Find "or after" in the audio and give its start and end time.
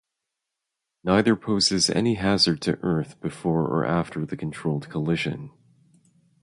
3.67-4.25